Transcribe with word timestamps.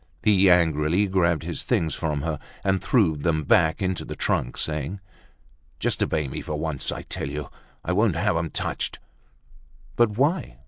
He 0.23 0.49
angrily 0.49 1.05
grabbed 1.05 1.43
his 1.43 1.61
things 1.61 1.93
from 1.93 2.23
her 2.23 2.39
and 2.63 2.81
threw 2.83 3.15
them 3.15 3.43
back 3.43 3.83
into 3.83 4.03
the 4.03 4.15
trunk, 4.15 4.57
saying: 4.57 4.99
"Just 5.79 6.01
obey 6.01 6.27
me, 6.27 6.41
for 6.41 6.55
once! 6.57 6.91
I 6.91 7.03
tell 7.03 7.29
you 7.29 7.51
I 7.85 7.91
won't 7.91 8.15
have 8.15 8.35
'em 8.35 8.49
touched!" 8.49 8.97
"But 9.97 10.17
why?" 10.17 10.57